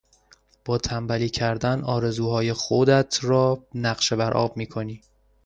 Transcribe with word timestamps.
با 0.65 0.77
تنبلی 0.77 1.29
کردن 1.29 1.81
آرزوهای 1.81 2.53
خودت 2.53 3.19
را 3.23 3.65
نقش 3.75 4.13
برآب 4.13 4.57
میکنی. 4.57 5.01